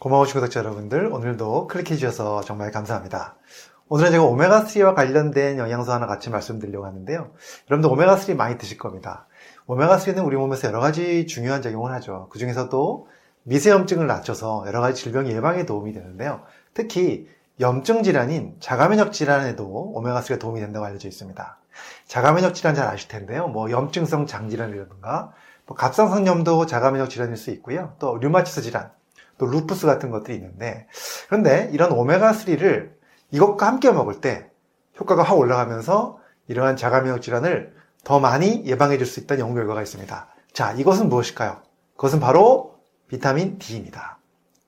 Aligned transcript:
고마우신 0.00 0.32
구독자 0.32 0.60
여러분들, 0.60 1.12
오늘도 1.12 1.66
클릭해 1.66 1.94
주셔서 1.94 2.40
정말 2.40 2.70
감사합니다. 2.70 3.36
오늘은 3.88 4.12
제가 4.12 4.24
오메가3와 4.24 4.94
관련된 4.94 5.58
영양소 5.58 5.92
하나 5.92 6.06
같이 6.06 6.30
말씀드리려고 6.30 6.86
하는데요. 6.86 7.30
여러분들 7.70 7.90
오메가3 7.90 8.34
많이 8.34 8.56
드실 8.56 8.78
겁니다. 8.78 9.26
오메가3는 9.66 10.24
우리 10.24 10.38
몸에서 10.38 10.68
여러 10.68 10.80
가지 10.80 11.26
중요한 11.26 11.60
작용을 11.60 11.92
하죠. 11.92 12.28
그 12.30 12.38
중에서도 12.38 13.08
미세염증을 13.42 14.06
낮춰서 14.06 14.64
여러 14.66 14.80
가지 14.80 15.02
질병 15.02 15.28
예방에 15.28 15.66
도움이 15.66 15.92
되는데요. 15.92 16.44
특히 16.72 17.28
염증 17.60 18.02
질환인 18.02 18.56
자가면역 18.58 19.12
질환에도 19.12 19.92
오메가3가 19.94 20.40
도움이 20.40 20.60
된다고 20.60 20.86
알려져 20.86 21.08
있습니다. 21.08 21.58
자가면역 22.06 22.54
질환 22.54 22.74
잘 22.74 22.88
아실 22.88 23.08
텐데요. 23.08 23.48
뭐 23.48 23.70
염증성 23.70 24.24
장질환이라든가 24.24 25.32
뭐 25.66 25.76
갑상선염도 25.76 26.64
자가면역 26.64 27.10
질환일 27.10 27.36
수 27.36 27.50
있고요. 27.50 27.96
또 27.98 28.16
류마티스 28.16 28.62
질환, 28.62 28.92
또 29.40 29.46
루푸스 29.46 29.86
같은 29.86 30.10
것들이 30.10 30.36
있는데 30.36 30.86
그런데 31.28 31.70
이런 31.72 31.90
오메가3를 31.92 32.90
이것과 33.30 33.66
함께 33.66 33.90
먹을 33.90 34.20
때 34.20 34.50
효과가 35.00 35.22
확 35.22 35.38
올라가면서 35.38 36.18
이러한 36.46 36.76
자가면역 36.76 37.22
질환을 37.22 37.74
더 38.04 38.20
많이 38.20 38.66
예방해 38.66 38.98
줄 38.98 39.06
수 39.06 39.18
있다는 39.20 39.40
연구 39.40 39.54
결과가 39.54 39.80
있습니다. 39.80 40.28
자, 40.52 40.72
이것은 40.72 41.08
무엇일까요? 41.08 41.62
그것은 41.96 42.20
바로 42.20 42.74
비타민 43.08 43.58
D입니다. 43.58 44.18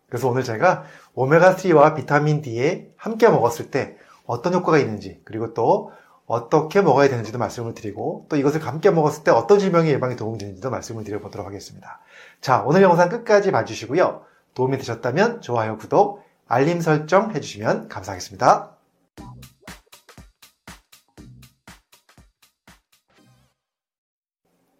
그래서 0.08 0.28
오늘 0.28 0.42
제가 0.42 0.84
오메가3와 1.16 1.94
비타민 1.94 2.40
D에 2.40 2.88
함께 2.96 3.28
먹었을 3.28 3.70
때 3.70 3.98
어떤 4.24 4.54
효과가 4.54 4.78
있는지 4.78 5.20
그리고 5.24 5.52
또 5.52 5.92
어떻게 6.24 6.80
먹어야 6.80 7.10
되는지도 7.10 7.38
말씀을 7.38 7.74
드리고 7.74 8.24
또 8.30 8.36
이것을 8.36 8.66
함께 8.66 8.90
먹었을 8.90 9.22
때 9.22 9.32
어떤 9.32 9.58
질병의 9.58 9.92
예방에 9.92 10.16
도움이 10.16 10.38
되는지도 10.38 10.70
말씀을 10.70 11.04
드려보도록 11.04 11.46
하겠습니다. 11.46 12.00
자, 12.40 12.62
오늘 12.64 12.80
영상 12.80 13.10
끝까지 13.10 13.52
봐주시고요. 13.52 14.31
도움이 14.54 14.76
되셨다면 14.78 15.40
좋아요, 15.40 15.76
구독, 15.76 16.22
알림 16.46 16.80
설정 16.80 17.34
해주시면 17.34 17.88
감사하겠습니다. 17.88 18.76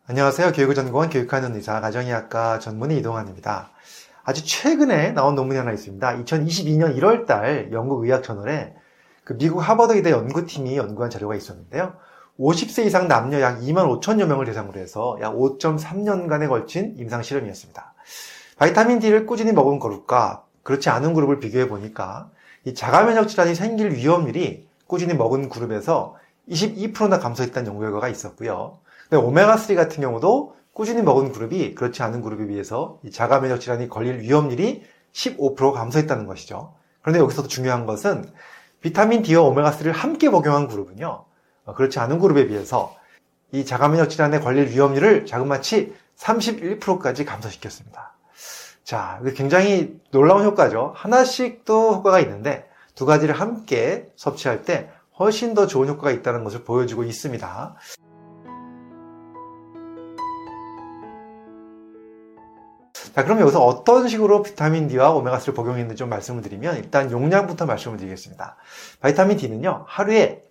안녕하세요. 0.07 0.53
교육을 0.53 0.75
전공한 0.75 1.09
교육하는 1.09 1.55
의사, 1.55 1.81
가정의학과 1.81 2.59
전문의 2.59 2.99
이동환입니다. 2.99 3.71
아주 4.25 4.45
최근에 4.45 5.13
나온 5.13 5.35
논문이 5.35 5.59
하나 5.59 5.73
있습니다. 5.73 6.17
2022년 6.19 6.97
1월달 6.99 7.73
영국 7.73 8.05
의학 8.05 8.23
저널에 8.23 8.75
그 9.25 9.39
미국 9.39 9.61
하버드 9.61 9.95
의대 9.95 10.11
연구팀이 10.11 10.77
연구한 10.77 11.11
자료가 11.11 11.35
있었는데요. 11.35 11.95
50세 12.39 12.85
이상 12.85 13.09
남녀 13.09 13.41
약 13.41 13.61
2만 13.61 14.01
5천여 14.01 14.27
명을 14.27 14.45
대상으로 14.45 14.79
해서 14.79 15.17
약 15.23 15.35
5.3년간에 15.35 16.49
걸친 16.49 16.95
임상 16.99 17.23
실험이었습니다. 17.23 17.95
바이타민 18.63 19.01
D를 19.01 19.27
꾸준히 19.27 19.51
먹은 19.51 19.81
그룹과 19.81 20.45
그렇지 20.63 20.89
않은 20.89 21.15
그룹을 21.15 21.41
비교해 21.41 21.69
보니까 21.69 22.31
이 22.65 22.75
자가 22.75 23.03
면역 23.03 23.27
질환이 23.27 23.57
생길 23.57 23.91
위험률이 23.91 24.69
꾸준히 24.87 25.15
먹은 25.15 25.49
그룹에서 25.49 26.15
22%나 26.49 27.19
감소했다는 27.19 27.67
연구 27.67 27.81
결과가 27.81 28.09
있었고요. 28.09 28.79
근데 29.11 29.21
오메가3 29.21 29.75
같은 29.75 30.01
경우도 30.01 30.55
꾸준히 30.75 31.03
먹은 31.03 31.33
그룹이 31.33 31.75
그렇지 31.75 32.05
않은 32.05 32.23
그룹에 32.23 32.47
비해서 32.47 33.01
이 33.03 33.11
자가 33.11 33.41
면역 33.41 33.59
질환이 33.59 33.89
걸릴 33.89 34.21
위험률이 34.21 34.85
15% 35.13 35.73
감소했다는 35.73 36.29
것이죠. 36.29 36.73
그런데 37.01 37.19
여기서도 37.19 37.49
중요한 37.49 37.85
것은 37.85 38.31
비타민 38.81 39.23
D와 39.23 39.43
오메가3를 39.43 39.91
함께 39.91 40.31
복용한 40.31 40.69
그룹은요. 40.69 41.25
그렇지 41.75 41.99
않은 41.99 42.21
그룹에 42.21 42.47
비해서 42.47 42.95
이 43.51 43.65
자가 43.65 43.89
면역 43.89 44.09
질환에 44.09 44.39
걸릴 44.39 44.69
위험률을 44.69 45.27
자그마치 45.27 45.97
31%까지 46.17 47.25
감소시켰습니다. 47.25 48.12
자, 48.85 49.21
굉장히 49.37 50.01
놀라운 50.11 50.45
효과죠. 50.45 50.93
하나씩 50.97 51.65
도 51.65 51.95
효과가 51.95 52.21
있는데 52.21 52.69
두 52.95 53.07
가지를 53.07 53.35
함께 53.35 54.11
섭취할 54.17 54.65
때 54.65 54.91
훨씬 55.19 55.55
더 55.55 55.67
좋은 55.67 55.89
효과가 55.89 56.11
있다는 56.11 56.45
것을 56.45 56.65
보여주고 56.65 57.05
있습니다. 57.05 57.77
자, 63.15 63.25
그럼 63.25 63.41
여기서 63.41 63.63
어떤 63.63 64.09
식으로 64.09 64.43
비타민 64.43 64.89
D와 64.89 65.13
오메가3를 65.13 65.55
복용했는지 65.55 65.97
좀 65.97 66.09
말씀을 66.09 66.41
드리면 66.43 66.77
일단 66.77 67.11
용량부터 67.11 67.67
말씀을 67.67 67.99
드리겠습니다. 67.99 68.57
바이타민 69.01 69.37
D는요, 69.37 69.85
하루에 69.87 70.43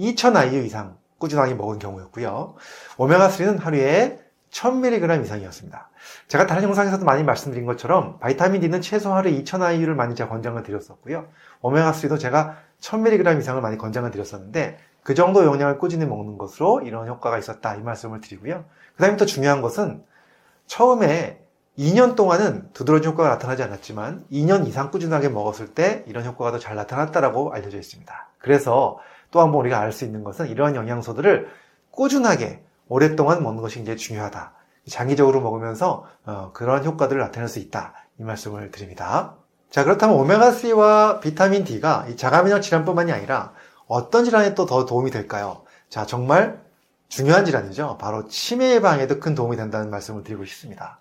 2000IU 0.00 0.64
이상 0.64 0.96
꾸준하게 1.18 1.54
먹은 1.54 1.78
경우였고요. 1.78 2.54
오메가3는 2.96 3.60
하루에 3.60 4.25
1000mg 4.56 5.22
이상이었습니다. 5.24 5.90
제가 6.28 6.46
다른 6.46 6.62
영상에서도 6.62 7.04
많이 7.04 7.22
말씀드린 7.22 7.66
것처럼 7.66 8.18
바이타민 8.20 8.60
D는 8.62 8.80
최소 8.80 9.12
하루에 9.12 9.32
2000IU를 9.42 9.94
많이 9.94 10.14
제가 10.14 10.30
권장을 10.30 10.62
드렸었고요. 10.62 11.26
오메가3도 11.62 12.18
제가 12.18 12.56
1000mg 12.80 13.38
이상을 13.38 13.60
많이 13.60 13.76
권장을 13.76 14.10
드렸었는데 14.10 14.78
그 15.02 15.14
정도 15.14 15.44
용량을 15.44 15.78
꾸준히 15.78 16.06
먹는 16.06 16.38
것으로 16.38 16.80
이런 16.80 17.06
효과가 17.06 17.38
있었다 17.38 17.76
이 17.76 17.82
말씀을 17.82 18.20
드리고요. 18.20 18.64
그 18.96 19.02
다음에 19.02 19.16
또 19.16 19.26
중요한 19.26 19.60
것은 19.62 20.02
처음에 20.66 21.42
2년 21.78 22.16
동안은 22.16 22.70
두드러진 22.72 23.10
효과가 23.10 23.28
나타나지 23.28 23.62
않았지만 23.62 24.24
2년 24.32 24.66
이상 24.66 24.90
꾸준하게 24.90 25.28
먹었을 25.28 25.74
때 25.74 26.02
이런 26.06 26.24
효과가 26.24 26.52
더 26.52 26.58
잘 26.58 26.74
나타났다라고 26.76 27.52
알려져 27.52 27.76
있습니다. 27.76 28.28
그래서 28.38 28.98
또 29.30 29.40
한 29.40 29.52
번 29.52 29.60
우리가 29.60 29.78
알 29.78 29.92
수 29.92 30.04
있는 30.04 30.24
것은 30.24 30.48
이러한 30.48 30.74
영양소들을 30.76 31.48
꾸준하게 31.90 32.64
오랫동안 32.88 33.42
먹는 33.42 33.62
것이 33.62 33.76
굉장히 33.76 33.98
중요하다. 33.98 34.52
장기적으로 34.88 35.40
먹으면서 35.40 36.06
어, 36.24 36.50
그런 36.52 36.84
효과들을 36.84 37.20
나타낼 37.20 37.48
수 37.48 37.58
있다. 37.58 37.94
이 38.18 38.22
말씀을 38.22 38.70
드립니다. 38.70 39.34
자 39.70 39.84
그렇다면 39.84 40.16
오메가3와 40.16 41.20
비타민 41.20 41.64
D가 41.64 42.06
이 42.08 42.16
자가면역 42.16 42.62
질환뿐만이 42.62 43.12
아니라 43.12 43.52
어떤 43.88 44.24
질환에 44.24 44.54
또 44.54 44.66
더 44.66 44.86
도움이 44.86 45.10
될까요? 45.10 45.62
자 45.88 46.06
정말 46.06 46.60
중요한 47.08 47.44
질환이죠. 47.44 47.98
바로 48.00 48.26
치매 48.28 48.74
예방에도 48.74 49.20
큰 49.20 49.34
도움이 49.34 49.56
된다는 49.56 49.90
말씀을 49.90 50.22
드리고 50.24 50.44
싶습니다. 50.44 50.98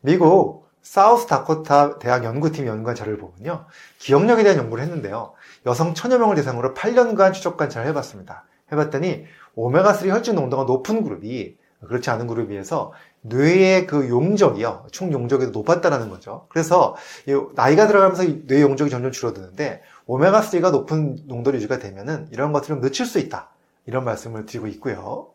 미국 0.00 0.68
사우스 0.82 1.26
다코타 1.26 1.98
대학 1.98 2.24
연구팀 2.24 2.66
연구한 2.66 2.94
자료를 2.96 3.18
보면요. 3.18 3.66
기억력에 3.98 4.42
대한 4.42 4.58
연구를 4.58 4.82
했는데요. 4.84 5.34
여성 5.66 5.94
천여 5.94 6.18
명을 6.18 6.36
대상으로 6.36 6.74
8년간 6.74 7.32
추적 7.32 7.56
관찰을 7.56 7.86
해봤습니다. 7.88 8.44
해봤더니 8.72 9.24
오메가3 9.58 10.08
혈중 10.08 10.36
농도가 10.36 10.64
높은 10.64 11.02
그룹이 11.02 11.56
그렇지 11.86 12.10
않은 12.10 12.26
그룹에 12.26 12.48
비해서 12.48 12.92
뇌의 13.22 13.86
그 13.86 14.08
용적이요. 14.08 14.86
총 14.92 15.12
용적이 15.12 15.48
높았다는 15.48 16.08
거죠. 16.08 16.46
그래서 16.48 16.96
나이가 17.54 17.86
들어가면서 17.86 18.24
뇌 18.46 18.62
용적이 18.62 18.90
점점 18.90 19.10
줄어드는데 19.10 19.82
오메가3가 20.06 20.70
높은 20.70 21.18
농도 21.26 21.52
유지가 21.52 21.78
되면은 21.78 22.28
이런 22.30 22.52
것들을 22.52 22.80
늦출 22.80 23.06
수 23.06 23.18
있다. 23.18 23.50
이런 23.86 24.04
말씀을 24.04 24.46
드리고 24.46 24.66
있고요. 24.68 25.28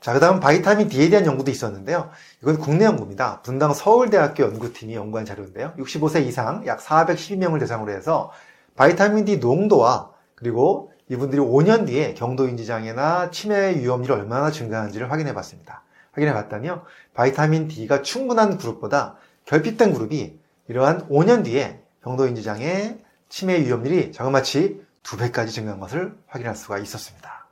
자, 0.00 0.12
그 0.12 0.20
다음 0.20 0.40
vitamin 0.40 0.88
D에 0.88 1.08
대한 1.10 1.26
연구도 1.26 1.50
있었는데요. 1.50 2.10
이건 2.42 2.58
국내 2.58 2.84
연구입니다. 2.84 3.42
분당 3.42 3.72
서울대학교 3.74 4.44
연구팀이 4.44 4.94
연구한 4.94 5.24
자료인데요. 5.26 5.72
65세 5.78 6.24
이상 6.26 6.66
약 6.66 6.78
412명을 6.78 7.58
대상으로 7.60 7.92
해서 7.92 8.30
vitamin 8.76 9.24
D 9.24 9.38
농도와 9.38 10.10
그리고 10.34 10.92
이분들이 11.08 11.40
5년 11.40 11.86
뒤에 11.86 12.14
경도 12.14 12.48
인지 12.48 12.66
장애나 12.66 13.30
치매 13.30 13.76
위험률이 13.76 14.12
얼마나 14.12 14.50
증가하는지를 14.50 15.10
확인해 15.10 15.34
봤습니다. 15.34 15.82
확인해 16.12 16.32
봤더니요. 16.32 16.82
vitamin 17.14 17.68
D가 17.68 18.02
충분한 18.02 18.58
그룹보다 18.58 19.16
결핍된 19.44 19.92
그룹이 19.92 20.38
이러한 20.68 21.08
5년 21.08 21.44
뒤에 21.44 21.80
경도 22.02 22.26
인지 22.26 22.42
장애, 22.42 22.98
치매 23.28 23.60
위험률이 23.60 24.12
자그마치 24.12 24.84
2배까지 25.02 25.50
증가한 25.50 25.78
것을 25.78 26.16
확인할 26.26 26.56
수가 26.56 26.78
있었습니다. 26.78 27.46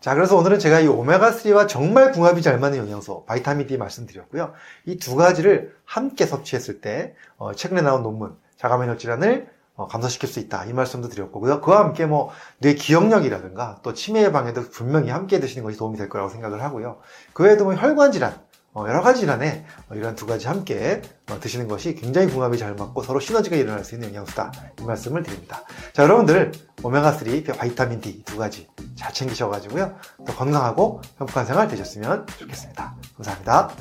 자, 0.00 0.14
그래서 0.14 0.36
오늘은 0.36 0.58
제가 0.58 0.80
이 0.80 0.86
오메가3와 0.88 1.68
정말 1.68 2.10
궁합이 2.10 2.42
잘 2.42 2.58
맞는 2.58 2.78
영양소, 2.78 3.24
바이타민 3.26 3.66
D 3.68 3.76
말씀드렸고요. 3.76 4.52
이 4.86 4.98
두 4.98 5.14
가지를 5.14 5.76
함께 5.84 6.26
섭취했을 6.26 6.80
때, 6.80 7.14
어, 7.36 7.54
최근에 7.54 7.82
나온 7.82 8.02
논문, 8.02 8.36
자가면역 8.56 8.98
질환을 8.98 9.46
어, 9.46 9.61
감소시킬 9.88 10.28
수 10.28 10.40
있다. 10.40 10.64
이 10.64 10.72
말씀도 10.72 11.08
드렸고, 11.08 11.40
그와 11.40 11.80
함께 11.80 12.06
뭐, 12.06 12.30
뇌 12.58 12.74
기억력이라든가, 12.74 13.80
또 13.82 13.92
치매 13.94 14.22
예방에도 14.24 14.68
분명히 14.70 15.10
함께 15.10 15.40
드시는 15.40 15.64
것이 15.64 15.76
도움이 15.76 15.98
될 15.98 16.08
거라고 16.08 16.30
생각을 16.30 16.62
하고요. 16.62 16.98
그 17.32 17.44
외에도 17.44 17.64
뭐 17.64 17.74
혈관 17.74 18.12
질환, 18.12 18.34
어, 18.74 18.86
여러 18.88 19.02
가지 19.02 19.20
질환에 19.20 19.66
어, 19.90 19.94
이런 19.94 20.14
두 20.14 20.26
가지 20.26 20.48
함께 20.48 21.02
어, 21.30 21.38
드시는 21.38 21.68
것이 21.68 21.94
굉장히 21.94 22.28
궁합이 22.28 22.56
잘 22.56 22.74
맞고 22.74 23.02
서로 23.02 23.20
시너지가 23.20 23.56
일어날 23.56 23.84
수 23.84 23.94
있는 23.94 24.08
영양소다. 24.14 24.52
이 24.80 24.84
말씀을 24.84 25.22
드립니다. 25.22 25.62
자, 25.92 26.04
여러분들 26.04 26.52
오메가3, 26.82 27.56
바이타민 27.56 28.00
D 28.00 28.22
두 28.24 28.38
가지 28.38 28.66
잘 28.96 29.12
챙기셔가지고요. 29.12 29.94
더 30.26 30.34
건강하고 30.34 31.02
행복한 31.20 31.44
생활 31.44 31.68
되셨으면 31.68 32.26
좋겠습니다. 32.38 32.94
감사합니다. 33.16 33.72